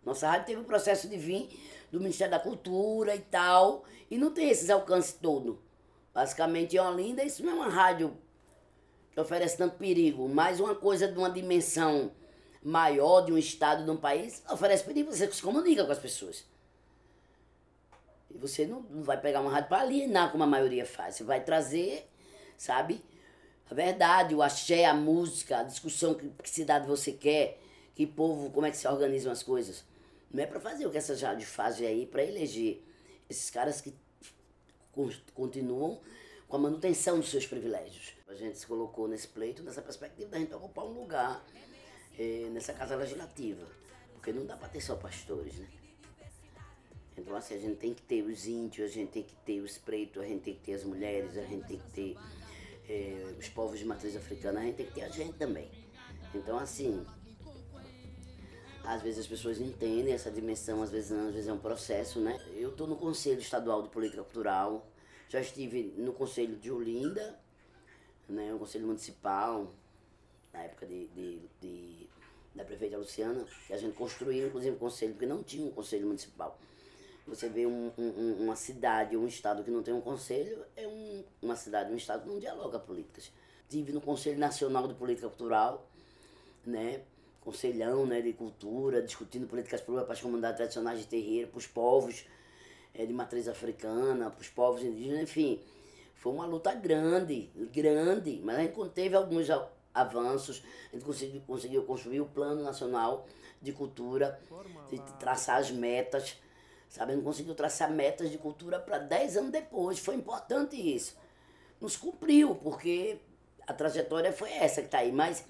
Nossa 0.03 0.29
rádio 0.29 0.45
teve 0.45 0.61
um 0.61 0.65
processo 0.65 1.09
de 1.09 1.17
vir 1.17 1.49
do 1.91 1.99
Ministério 1.99 2.31
da 2.31 2.39
Cultura 2.39 3.15
e 3.15 3.19
tal, 3.19 3.83
e 4.09 4.17
não 4.17 4.31
tem 4.31 4.49
esses 4.49 4.69
alcances 4.69 5.13
todo. 5.13 5.61
Basicamente, 6.13 6.75
em 6.75 6.79
Olinda, 6.79 7.23
isso 7.23 7.43
não 7.43 7.51
é 7.51 7.55
uma 7.55 7.69
rádio 7.69 8.15
que 9.11 9.19
oferece 9.19 9.57
tanto 9.57 9.77
perigo, 9.77 10.29
mas 10.29 10.59
uma 10.59 10.75
coisa 10.75 11.07
de 11.07 11.17
uma 11.17 11.29
dimensão 11.29 12.11
maior 12.61 13.21
de 13.21 13.31
um 13.31 13.37
estado, 13.37 13.83
de 13.83 13.89
um 13.89 13.97
país, 13.97 14.43
oferece 14.49 14.83
perigo, 14.83 15.11
você 15.11 15.31
se 15.31 15.41
comunica 15.41 15.85
com 15.85 15.91
as 15.91 15.99
pessoas. 15.99 16.45
E 18.29 18.37
você 18.37 18.65
não, 18.65 18.81
não 18.81 19.03
vai 19.03 19.19
pegar 19.19 19.41
uma 19.41 19.51
rádio 19.51 19.69
para 19.69 19.81
alienar, 19.81 20.31
como 20.31 20.43
a 20.43 20.47
maioria 20.47 20.85
faz. 20.85 21.15
Você 21.15 21.23
vai 21.23 21.43
trazer, 21.43 22.09
sabe, 22.57 23.03
a 23.69 23.73
verdade, 23.73 24.35
o 24.35 24.41
axé, 24.41 24.85
a 24.85 24.93
música, 24.93 25.59
a 25.59 25.63
discussão 25.63 26.13
que, 26.13 26.29
que 26.41 26.49
cidade 26.49 26.87
você 26.87 27.11
quer, 27.11 27.59
que 27.95 28.05
povo, 28.05 28.49
como 28.51 28.65
é 28.65 28.71
que 28.71 28.77
se 28.77 28.87
organizam 28.87 29.31
as 29.31 29.41
coisas. 29.41 29.83
Não 30.31 30.43
é 30.43 30.45
para 30.45 30.59
fazer 30.59 30.85
o 30.85 30.91
que 30.91 30.97
essas 30.97 31.21
rádios 31.21 31.49
fazem 31.49 31.87
aí, 31.87 32.05
para 32.05 32.23
eleger 32.23 32.81
esses 33.29 33.49
caras 33.49 33.81
que 33.81 33.93
continuam 35.33 35.99
com 36.47 36.55
a 36.57 36.59
manutenção 36.59 37.19
dos 37.19 37.29
seus 37.29 37.45
privilégios. 37.45 38.13
A 38.27 38.33
gente 38.33 38.57
se 38.57 38.67
colocou 38.67 39.07
nesse 39.07 39.27
pleito, 39.27 39.63
nessa 39.63 39.81
perspectiva 39.81 40.29
da 40.29 40.37
gente 40.37 40.53
ocupar 40.53 40.85
um 40.85 40.93
lugar 40.93 41.43
eh, 42.19 42.49
nessa 42.51 42.73
casa 42.73 42.95
legislativa. 42.95 43.65
Porque 44.13 44.31
não 44.31 44.45
dá 44.45 44.55
para 44.55 44.69
ter 44.69 44.81
só 44.81 44.95
pastores, 44.95 45.55
né? 45.55 45.67
Então, 47.17 47.35
assim, 47.35 47.55
a 47.55 47.59
gente 47.59 47.77
tem 47.77 47.93
que 47.93 48.01
ter 48.01 48.23
os 48.23 48.45
índios, 48.45 48.91
a 48.91 48.93
gente 48.93 49.11
tem 49.11 49.23
que 49.23 49.35
ter 49.45 49.61
os 49.61 49.77
pretos, 49.77 50.21
a 50.21 50.25
gente 50.25 50.41
tem 50.41 50.53
que 50.53 50.61
ter 50.61 50.73
as 50.73 50.83
mulheres, 50.83 51.37
a 51.37 51.43
gente 51.43 51.65
tem 51.65 51.79
que 51.79 51.91
ter 51.91 52.17
eh, 52.89 53.35
os 53.39 53.49
povos 53.49 53.79
de 53.79 53.85
matriz 53.85 54.15
africana, 54.15 54.59
a 54.59 54.63
gente 54.63 54.75
tem 54.75 54.85
que 54.85 54.93
ter 54.93 55.03
a 55.03 55.09
gente 55.09 55.33
também. 55.33 55.69
Então, 56.33 56.57
assim, 56.57 57.05
às 58.83 59.01
vezes 59.01 59.21
as 59.21 59.27
pessoas 59.27 59.59
entendem 59.59 60.13
essa 60.13 60.29
dimensão, 60.29 60.81
às 60.83 60.91
vezes 60.91 61.11
não, 61.11 61.27
às 61.27 61.33
vezes 61.33 61.49
é 61.49 61.53
um 61.53 61.59
processo, 61.59 62.19
né? 62.19 62.39
Eu 62.55 62.69
estou 62.69 62.87
no 62.87 62.95
Conselho 62.95 63.39
Estadual 63.39 63.81
de 63.81 63.89
Política 63.89 64.23
Cultural, 64.23 64.87
já 65.29 65.41
estive 65.41 65.93
no 65.97 66.13
Conselho 66.13 66.55
de 66.55 66.71
Olinda, 66.71 67.39
né, 68.27 68.53
o 68.53 68.59
Conselho 68.59 68.87
Municipal, 68.87 69.71
na 70.53 70.63
época 70.63 70.85
de, 70.85 71.07
de, 71.07 71.41
de, 71.61 72.09
da 72.53 72.63
prefeita 72.63 72.97
Luciana, 72.97 73.45
que 73.67 73.73
a 73.73 73.77
gente 73.77 73.95
construiu, 73.95 74.47
inclusive, 74.47 74.75
o 74.75 74.79
conselho, 74.79 75.13
porque 75.13 75.25
não 75.25 75.43
tinha 75.43 75.65
um 75.65 75.71
conselho 75.71 76.07
municipal. 76.07 76.57
Você 77.27 77.49
vê 77.49 77.65
um, 77.65 77.91
um, 77.97 78.43
uma 78.43 78.55
cidade, 78.55 79.17
um 79.17 79.27
estado 79.27 79.63
que 79.63 79.71
não 79.71 79.81
tem 79.81 79.93
um 79.93 80.01
conselho, 80.01 80.63
é 80.75 80.87
um, 80.87 81.23
uma 81.41 81.55
cidade, 81.55 81.91
um 81.91 81.95
estado 81.95 82.23
que 82.23 82.29
não 82.29 82.39
dialoga 82.39 82.77
políticas. 82.77 83.31
Estive 83.63 83.91
no 83.91 83.99
Conselho 83.99 84.37
Nacional 84.37 84.87
de 84.87 84.93
Política 84.93 85.27
Cultural, 85.27 85.89
né, 86.63 87.01
conselhão 87.41 88.05
né, 88.05 88.21
de 88.21 88.31
cultura, 88.33 89.01
discutindo 89.01 89.47
políticas 89.47 89.81
públicas 89.81 90.05
para 90.05 90.13
as 90.13 90.21
comunidades 90.21 90.57
tradicionais 90.57 90.99
de 90.99 91.07
terreiro, 91.07 91.47
para 91.47 91.57
os 91.57 91.65
povos 91.65 92.25
é, 92.93 93.05
de 93.05 93.13
matriz 93.13 93.47
africana, 93.47 94.29
para 94.29 94.41
os 94.41 94.49
povos 94.49 94.83
indígenas, 94.83 95.23
enfim. 95.23 95.59
Foi 96.15 96.31
uma 96.31 96.45
luta 96.45 96.73
grande, 96.73 97.49
grande, 97.71 98.39
mas 98.43 98.57
a 98.57 98.61
gente 98.61 98.89
teve 98.89 99.15
alguns 99.15 99.47
avanços, 99.93 100.63
a 100.91 100.95
gente 100.95 101.05
conseguiu, 101.05 101.41
conseguiu 101.41 101.83
construir 101.83 102.21
o 102.21 102.25
Plano 102.25 102.63
Nacional 102.63 103.27
de 103.61 103.71
Cultura, 103.71 104.39
de 104.89 104.99
traçar 105.19 105.57
as 105.59 105.71
metas, 105.71 106.37
sabe? 106.95 107.13
Gente 107.13 107.23
conseguiu 107.23 107.53
traçar 107.53 107.91
metas 107.91 108.31
de 108.31 108.37
cultura 108.37 108.79
para 108.79 108.97
10 108.97 109.37
anos 109.37 109.51
depois, 109.51 109.99
foi 109.99 110.15
importante 110.15 110.75
isso. 110.75 111.15
Nos 111.79 111.97
cumpriu, 111.97 112.55
porque 112.55 113.19
a 113.67 113.73
trajetória 113.73 114.31
foi 114.31 114.51
essa 114.51 114.81
que 114.81 114.87
está 114.87 114.99
aí, 114.99 115.11
mas 115.11 115.45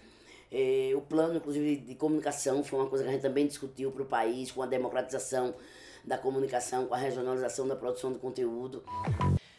eh, 0.51 0.93
o 0.95 1.01
plano, 1.01 1.37
inclusive, 1.37 1.77
de 1.77 1.95
comunicação 1.95 2.63
foi 2.63 2.79
uma 2.79 2.89
coisa 2.89 3.03
que 3.03 3.09
a 3.09 3.13
gente 3.13 3.21
também 3.21 3.45
discutiu 3.45 3.91
para 3.91 4.01
o 4.01 4.05
país, 4.05 4.51
com 4.51 4.63
a 4.63 4.65
democratização 4.65 5.53
da 6.03 6.17
comunicação, 6.17 6.87
com 6.87 6.95
a 6.95 6.97
regionalização 6.97 7.67
da 7.67 7.75
produção 7.75 8.11
de 8.11 8.19
conteúdo. 8.19 8.83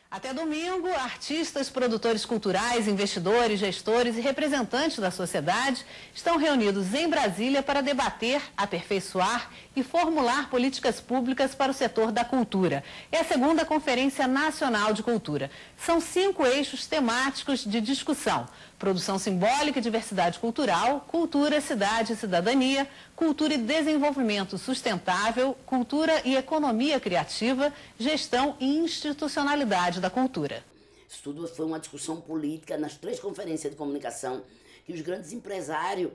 Até 0.09 0.33
domingo, 0.33 0.87
artistas, 0.95 1.69
produtores 1.69 2.25
culturais, 2.25 2.87
investidores, 2.87 3.59
gestores 3.59 4.17
e 4.17 4.21
representantes 4.21 5.01
da 5.01 5.11
sociedade 5.11 5.85
estão 6.15 6.37
reunidos 6.37 6.95
em 6.95 7.09
Brasília 7.09 7.61
para 7.61 7.81
debater, 7.81 8.41
aperfeiçoar 8.57 9.51
e 9.75 9.83
formular 9.83 10.49
políticas 10.49 11.01
públicas 11.01 11.57
para 11.57 11.73
o 11.73 11.75
setor 11.75 12.13
da 12.13 12.25
cultura. 12.25 12.85
É 13.11 13.19
a 13.19 13.25
segunda 13.25 13.65
Conferência 13.65 14.29
Nacional 14.29 14.93
de 14.93 15.03
Cultura. 15.03 15.51
São 15.77 16.01
cinco 16.01 16.47
eixos 16.47 16.87
temáticos 16.87 17.65
de 17.65 17.81
discussão: 17.81 18.47
produção 18.79 19.19
simbólica 19.19 19.81
e 19.81 19.83
diversidade 19.83 20.39
cultural, 20.39 21.05
cultura, 21.09 21.61
cidade 21.61 22.13
e 22.13 22.17
cidadania, 22.17 22.89
cultura 23.17 23.55
e 23.55 23.59
desenvolvimento 23.59 24.57
sustentável, 24.57 25.57
cultura 25.67 26.23
e 26.25 26.37
economia 26.37 27.01
criativa, 27.01 27.73
gestão 27.99 28.57
e 28.61 28.79
institucionalidade 28.79 29.96
da 30.01 30.11
cultura. 30.11 30.65
Isso 31.09 31.23
tudo 31.23 31.47
foi 31.47 31.67
uma 31.67 31.79
discussão 31.79 32.21
política 32.21 32.77
nas 32.77 32.97
três 32.97 33.21
conferências 33.21 33.71
de 33.71 33.77
comunicação 33.77 34.43
que 34.85 34.93
os 34.93 35.01
grandes 35.01 35.33
empresários 35.33 36.13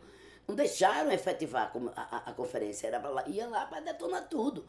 não 0.47 0.55
deixaram 0.55 1.11
efetivar 1.11 1.71
a, 1.95 2.01
a, 2.01 2.17
a 2.29 2.33
conferência, 2.33 2.87
era 2.87 2.99
lá, 3.09 3.27
ia 3.27 3.47
lá 3.47 3.65
para 3.65 3.79
detonar 3.79 4.27
tudo. 4.27 4.65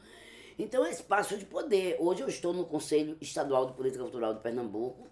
Então 0.58 0.84
é 0.84 0.90
espaço 0.90 1.36
de 1.36 1.44
poder. 1.44 1.96
Hoje 1.98 2.22
eu 2.22 2.28
estou 2.28 2.52
no 2.52 2.64
Conselho 2.64 3.16
Estadual 3.20 3.66
de 3.66 3.72
Política 3.72 4.02
Cultural 4.02 4.34
de 4.34 4.40
Pernambuco. 4.40 5.08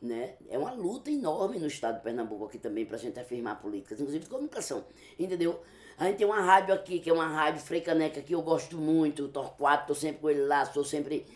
Né? 0.00 0.34
É 0.48 0.56
uma 0.56 0.70
luta 0.70 1.10
enorme 1.10 1.58
no 1.58 1.66
estado 1.66 1.96
de 1.96 2.04
Pernambuco 2.04 2.44
aqui 2.44 2.58
também 2.58 2.86
para 2.86 2.96
a 2.96 3.00
gente 3.00 3.18
afirmar 3.18 3.60
políticas, 3.60 3.98
inclusive 4.00 4.24
de 4.24 4.30
comunicação. 4.30 4.84
Entendeu? 5.18 5.60
A 5.98 6.04
gente 6.04 6.18
tem 6.18 6.26
uma 6.26 6.40
rádio 6.40 6.72
aqui, 6.72 7.00
que 7.00 7.10
é 7.10 7.12
uma 7.12 7.26
rádio 7.26 7.60
Freicaneca, 7.60 8.22
que 8.22 8.32
eu 8.32 8.40
gosto 8.40 8.78
muito, 8.78 9.26
Torquato, 9.28 9.82
estou 9.82 9.96
sempre 9.96 10.20
com 10.20 10.30
ele 10.30 10.42
lá, 10.42 10.62
estou 10.62 10.84
sempre 10.84 11.26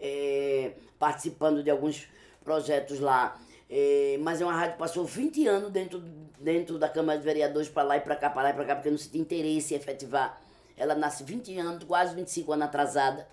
é, 0.00 0.72
participando 0.98 1.62
de 1.62 1.70
alguns 1.70 2.08
projetos 2.42 2.98
lá. 2.98 3.38
É, 3.68 4.18
mas 4.20 4.40
é 4.40 4.44
uma 4.44 4.54
rádio 4.54 4.72
que 4.72 4.78
passou 4.78 5.04
20 5.04 5.46
anos 5.46 5.70
dentro, 5.70 6.02
dentro 6.40 6.78
da 6.78 6.88
Câmara 6.88 7.18
de 7.18 7.24
Vereadores 7.24 7.68
para 7.68 7.82
lá 7.84 7.96
e 7.96 8.00
para 8.00 8.16
cá, 8.16 8.30
para 8.30 8.42
lá 8.42 8.50
e 8.50 8.54
para 8.54 8.64
cá, 8.64 8.74
porque 8.74 8.90
não 8.90 8.98
se 8.98 9.08
tem 9.08 9.20
interesse 9.20 9.74
em 9.74 9.76
efetivar. 9.76 10.40
Ela 10.76 10.94
nasce 10.94 11.22
20 11.22 11.56
anos, 11.58 11.84
quase 11.84 12.14
25 12.14 12.52
anos 12.52 12.64
atrasada. 12.66 13.28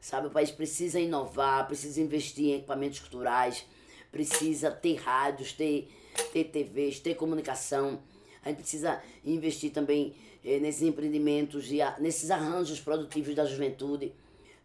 Sabe, 0.00 0.28
o 0.28 0.30
país 0.30 0.50
precisa 0.50 1.00
inovar, 1.00 1.66
precisa 1.66 2.00
investir 2.00 2.46
em 2.46 2.54
equipamentos 2.54 3.00
culturais, 3.00 3.66
precisa 4.12 4.70
ter 4.70 4.94
rádios, 4.94 5.52
ter, 5.52 5.92
ter 6.32 6.44
TVs, 6.44 7.00
ter 7.00 7.14
comunicação. 7.16 7.98
A 8.44 8.48
gente 8.48 8.58
precisa 8.58 9.02
investir 9.24 9.72
também 9.72 10.14
eh, 10.44 10.60
nesses 10.60 10.82
empreendimentos 10.82 11.70
e 11.72 11.82
a, 11.82 11.98
nesses 11.98 12.30
arranjos 12.30 12.80
produtivos 12.80 13.34
da 13.34 13.44
juventude. 13.44 14.14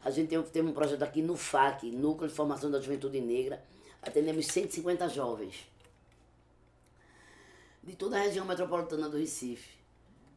A 0.03 0.11
gente 0.11 0.35
tem 0.51 0.61
um 0.61 0.73
projeto 0.73 1.01
aqui 1.01 1.21
no 1.21 1.37
FAC, 1.37 1.89
Núcleo 1.91 2.29
de 2.29 2.35
Formação 2.35 2.69
da 2.69 2.81
Juventude 2.81 3.21
Negra, 3.21 3.63
atendemos 4.01 4.47
150 4.47 5.07
jovens. 5.07 5.65
De 7.81 7.95
toda 7.95 8.17
a 8.17 8.21
região 8.21 8.45
metropolitana 8.45 9.07
do 9.09 9.17
Recife, 9.17 9.77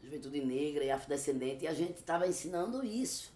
juventude 0.03 0.41
negra 0.41 0.85
e 0.85 0.91
afrodescendente, 0.91 1.65
e 1.65 1.69
a 1.69 1.75
gente 1.75 1.97
estava 1.97 2.29
ensinando 2.29 2.85
isso, 2.85 3.33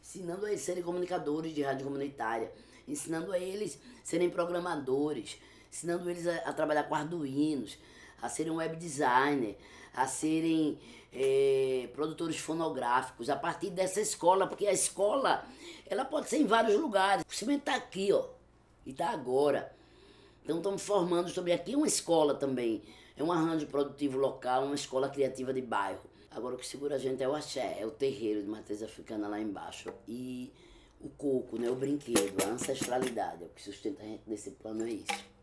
ensinando 0.00 0.46
a 0.46 0.50
eles 0.50 0.62
serem 0.62 0.82
comunicadores 0.82 1.52
de 1.52 1.62
rádio 1.62 1.84
comunitária, 1.84 2.52
ensinando 2.86 3.32
a 3.32 3.38
eles 3.38 3.78
serem 4.04 4.30
programadores, 4.30 5.36
ensinando 5.72 6.08
eles 6.08 6.28
a, 6.28 6.36
a 6.38 6.52
trabalhar 6.52 6.84
com 6.84 6.94
arduinos, 6.94 7.76
a 8.22 8.28
serem 8.28 8.52
web 8.52 8.76
designer, 8.76 9.56
a 9.94 10.06
serem 10.06 10.78
é, 11.12 11.88
produtores 11.92 12.38
fonográficos, 12.38 13.30
a 13.30 13.36
partir 13.36 13.70
dessa 13.70 14.00
escola, 14.00 14.46
porque 14.46 14.66
a 14.66 14.72
escola 14.72 15.44
ela 15.86 16.04
pode 16.04 16.28
ser 16.28 16.38
em 16.38 16.46
vários 16.46 16.78
lugares. 16.78 17.24
O 17.28 17.34
cimento 17.34 17.60
está 17.60 17.76
aqui, 17.76 18.12
ó, 18.12 18.26
e 18.84 18.90
está 18.90 19.10
agora. 19.10 19.72
Então 20.42 20.58
estamos 20.58 20.82
formando 20.82 21.30
sobre 21.30 21.52
aqui 21.52 21.74
uma 21.74 21.86
escola 21.86 22.34
também. 22.34 22.82
É 23.16 23.22
um 23.22 23.30
arranjo 23.30 23.66
produtivo 23.66 24.18
local, 24.18 24.64
uma 24.64 24.74
escola 24.74 25.08
criativa 25.08 25.52
de 25.54 25.62
bairro. 25.62 26.02
Agora 26.30 26.56
o 26.56 26.58
que 26.58 26.66
segura 26.66 26.96
a 26.96 26.98
gente 26.98 27.22
é 27.22 27.28
o 27.28 27.34
axé, 27.34 27.78
é 27.80 27.86
o 27.86 27.90
terreiro 27.90 28.42
de 28.42 28.48
matriz 28.48 28.82
africana 28.82 29.28
lá 29.28 29.40
embaixo. 29.40 29.92
E 30.08 30.52
o 31.00 31.08
coco, 31.10 31.56
né, 31.56 31.70
o 31.70 31.76
brinquedo, 31.76 32.42
a 32.42 32.48
ancestralidade. 32.48 33.44
É 33.44 33.46
o 33.46 33.50
que 33.50 33.62
sustenta 33.62 34.02
a 34.02 34.06
gente 34.06 34.22
nesse 34.26 34.50
plano 34.50 34.84
é 34.84 34.90
isso. 34.90 35.33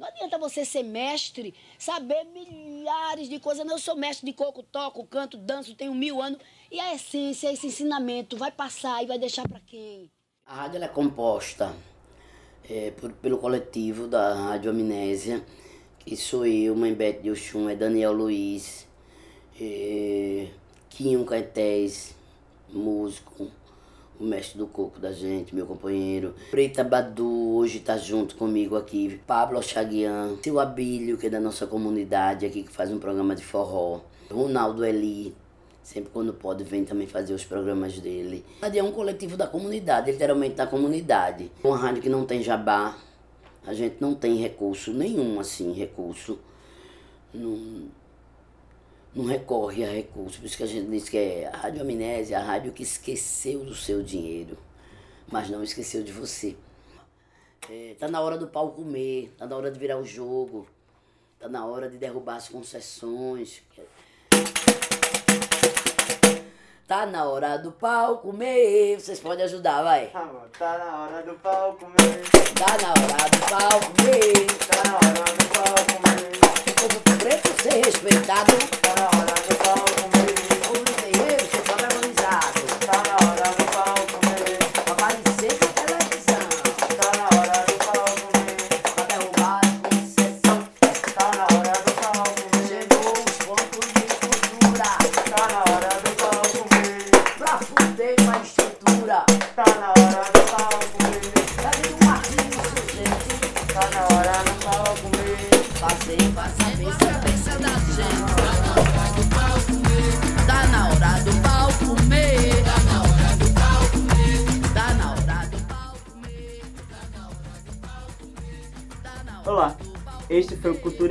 Não 0.00 0.08
adianta 0.08 0.38
você 0.38 0.64
ser 0.64 0.82
mestre, 0.82 1.54
saber 1.78 2.24
milhares 2.24 3.28
de 3.28 3.38
coisas. 3.38 3.66
Não, 3.66 3.74
eu 3.74 3.78
sou 3.78 3.94
mestre 3.94 4.24
de 4.24 4.32
coco, 4.32 4.62
toco, 4.62 5.06
canto, 5.06 5.36
danço, 5.36 5.74
tenho 5.74 5.94
mil 5.94 6.22
anos. 6.22 6.40
E 6.70 6.80
a 6.80 6.94
essência, 6.94 7.52
esse 7.52 7.66
ensinamento, 7.66 8.34
vai 8.38 8.50
passar 8.50 9.02
e 9.04 9.06
vai 9.06 9.18
deixar 9.18 9.46
para 9.46 9.60
quem? 9.60 10.10
A 10.46 10.54
rádio 10.54 10.82
é 10.82 10.88
composta 10.88 11.76
é, 12.66 12.92
por, 12.92 13.12
pelo 13.12 13.36
coletivo 13.36 14.08
da 14.08 14.32
Rádio 14.32 14.70
Amnésia, 14.70 15.44
que 15.98 16.16
sou 16.16 16.46
eu, 16.46 16.74
Mãe 16.74 16.94
Bete 16.94 17.24
de 17.24 17.30
Oxum, 17.30 17.68
é 17.68 17.76
Daniel 17.76 18.14
Luiz, 18.14 18.88
é, 19.60 20.48
Quinho 20.88 21.26
Caetés, 21.26 22.16
músico, 22.70 23.50
o 24.20 24.24
mestre 24.24 24.58
do 24.58 24.66
coco 24.66 25.00
da 25.00 25.12
gente, 25.12 25.54
meu 25.54 25.64
companheiro. 25.64 26.34
Preta 26.50 26.84
Badu 26.84 27.56
hoje 27.56 27.80
tá 27.80 27.96
junto 27.96 28.36
comigo 28.36 28.76
aqui. 28.76 29.18
Pablo 29.26 29.62
Chaguian, 29.62 30.36
seu 30.44 30.60
Abílio, 30.60 31.16
que 31.16 31.26
é 31.26 31.30
da 31.30 31.40
nossa 31.40 31.66
comunidade 31.66 32.44
aqui, 32.44 32.62
que 32.62 32.70
faz 32.70 32.92
um 32.92 32.98
programa 32.98 33.34
de 33.34 33.42
forró. 33.42 34.00
Ronaldo 34.30 34.84
Eli, 34.84 35.34
sempre 35.82 36.10
quando 36.12 36.34
pode 36.34 36.62
vem 36.62 36.84
também 36.84 37.06
fazer 37.06 37.32
os 37.32 37.44
programas 37.44 37.98
dele. 37.98 38.44
É 38.60 38.82
um 38.82 38.92
coletivo 38.92 39.38
da 39.38 39.46
comunidade, 39.46 40.12
literalmente 40.12 40.54
da 40.54 40.66
comunidade. 40.66 41.50
Uma 41.64 41.78
rádio 41.78 42.02
que 42.02 42.08
não 42.10 42.26
tem 42.26 42.42
jabá, 42.42 42.98
a 43.66 43.72
gente 43.72 43.96
não 44.00 44.14
tem 44.14 44.36
recurso 44.36 44.92
nenhum, 44.92 45.40
assim, 45.40 45.72
recurso. 45.72 46.38
Não, 47.32 47.88
não 49.14 49.24
recorre 49.24 49.84
a 49.84 49.90
recursos. 49.90 50.38
Por 50.38 50.46
isso 50.46 50.56
que 50.56 50.62
a 50.62 50.66
gente 50.66 50.88
diz 50.90 51.08
que 51.08 51.18
é 51.18 51.50
a 51.52 51.56
rádio 51.56 51.82
amnésia, 51.82 52.38
a 52.38 52.42
rádio 52.42 52.72
que 52.72 52.82
esqueceu 52.82 53.64
do 53.64 53.74
seu 53.74 54.02
dinheiro, 54.02 54.56
mas 55.30 55.48
não 55.48 55.62
esqueceu 55.62 56.02
de 56.02 56.12
você. 56.12 56.56
É, 57.68 57.94
tá 57.98 58.08
na 58.08 58.20
hora 58.20 58.36
do 58.36 58.48
pau 58.48 58.72
comer, 58.72 59.32
tá 59.36 59.46
na 59.46 59.56
hora 59.56 59.70
de 59.70 59.78
virar 59.78 59.98
o 59.98 60.04
jogo, 60.04 60.66
tá 61.38 61.48
na 61.48 61.64
hora 61.64 61.88
de 61.88 61.98
derrubar 61.98 62.36
as 62.36 62.48
concessões. 62.48 63.62
Tá 66.90 67.06
na 67.06 67.24
hora 67.24 67.56
do 67.56 67.70
pau 67.70 68.18
comer. 68.18 68.98
Vocês 68.98 69.20
podem 69.20 69.44
ajudar, 69.44 69.84
vai. 69.84 70.08
Tá 70.08 70.28
tá 70.58 70.78
na 70.78 71.04
hora 71.04 71.22
do 71.22 71.34
pau 71.34 71.74
comer. 71.74 72.22
Tá 72.58 72.76
na 72.82 72.90
hora 72.90 73.30
do 73.30 73.40
pau 73.48 73.80
comer. 73.80 74.46
Tá 74.66 74.90
na 74.90 74.96
hora 74.96 75.36
do 75.36 75.48
pau 75.54 75.86
comer. 75.86 76.29
Povo 76.80 76.98
preto 77.18 77.62
ser 77.62 77.84
respeitado. 77.84 78.56
Tá 78.80 78.94
na 78.96 79.89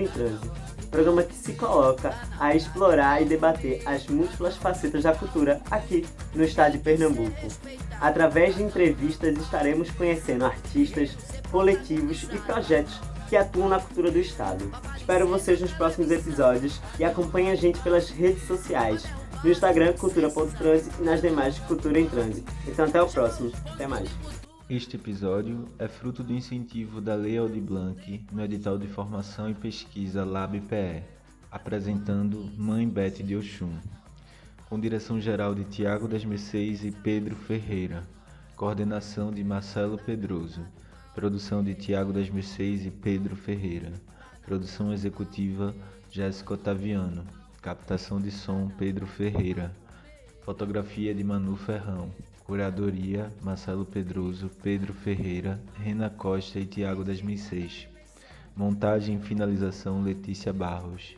Trânsito, 0.10 0.52
programa 0.90 1.24
que 1.24 1.36
se 1.36 1.54
coloca 1.54 2.14
a 2.40 2.56
explorar 2.56 3.22
e 3.22 3.26
debater 3.26 3.82
as 3.86 4.08
múltiplas 4.08 4.56
facetas 4.58 5.04
da 5.04 5.16
cultura 5.16 5.62
aqui 5.70 6.06
no 6.34 6.44
estado 6.44 6.74
de 6.74 6.78
Pernambuco. 6.80 7.48
Através 8.02 8.56
de 8.56 8.64
entrevistas 8.64 9.38
estaremos 9.38 9.90
conhecendo 9.92 10.46
artistas, 10.46 11.16
coletivos 11.52 12.24
e 12.24 12.38
projetos 12.40 13.00
que 13.30 13.38
atuam 13.38 13.70
na 13.70 13.80
cultura 13.80 14.12
do 14.12 14.20
estado. 14.20 14.70
Espero 14.98 15.28
vocês 15.28 15.62
nos 15.62 15.72
próximos 15.72 16.10
episódios 16.10 16.82
e 16.98 17.04
acompanhe 17.04 17.52
a 17.52 17.56
gente 17.56 17.80
pelas 17.80 18.10
redes 18.10 18.46
sociais, 18.48 19.06
no 19.44 19.52
Instagram 19.52 19.94
cultura.transe 19.94 20.90
e 21.00 21.04
nas 21.04 21.22
demais 21.22 21.60
Cultura 21.60 22.00
em 22.00 22.10
Transe. 22.10 22.44
Então 22.68 22.86
até 22.86 23.02
o 23.02 23.08
próximo, 23.08 23.52
até 23.66 23.88
mais. 23.88 24.10
Este 24.70 24.98
episódio 24.98 25.66
é 25.80 25.88
fruto 25.88 26.24
do 26.24 26.32
incentivo 26.32 27.02
da 27.02 27.16
Lei 27.16 27.40
Aldir 27.40 27.60
Blanc 27.60 28.24
no 28.32 28.44
edital 28.44 28.78
de 28.78 28.86
formação 28.86 29.50
e 29.50 29.56
pesquisa 29.56 30.24
LabPE, 30.24 31.02
apresentando 31.50 32.52
Mãe 32.56 32.88
Bete 32.88 33.24
de 33.24 33.36
Oxum, 33.36 33.76
com 34.70 34.80
direção 34.80 35.20
geral 35.20 35.56
de 35.56 35.64
Tiago 35.64 36.08
das 36.08 36.24
Mercês 36.24 36.86
e 36.86 36.92
Pedro 36.92 37.36
Ferreira, 37.36 38.04
coordenação 38.56 39.32
de 39.32 39.44
Marcelo 39.44 39.98
Pedroso, 39.98 40.64
produção 41.16 41.64
de 41.64 41.74
Tiago 41.74 42.14
das 42.14 42.30
Mercês 42.30 42.86
e 42.86 42.92
Pedro 42.92 43.36
Ferreira, 43.36 43.92
produção 44.46 44.94
executiva 44.94 45.74
Jéssica 46.12 46.54
Otaviano, 46.54 47.26
captação 47.60 48.22
de 48.22 48.30
som 48.30 48.70
Pedro 48.78 49.08
Ferreira, 49.08 49.76
fotografia 50.44 51.12
de 51.16 51.24
Manu 51.24 51.56
Ferrão, 51.56 52.12
curadoria 52.50 53.32
Marcelo 53.44 53.86
Pedroso, 53.86 54.50
Pedro 54.64 54.92
Ferreira, 54.92 55.62
Rena 55.76 56.10
Costa 56.10 56.60
e 56.60 56.66
Tiago 56.66 57.04
das 57.04 57.22
Mercês, 57.22 57.88
montagem 58.56 59.18
e 59.18 59.22
finalização 59.22 60.02
Letícia 60.02 60.52
Barros, 60.52 61.16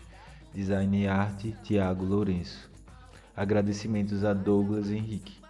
design 0.53 1.03
e 1.03 1.07
arte 1.07 1.55
Tiago 1.63 2.03
Lourenço. 2.03 2.69
Agradecimentos 3.33 4.25
a 4.25 4.33
Douglas 4.33 4.91
Henrique. 4.91 5.40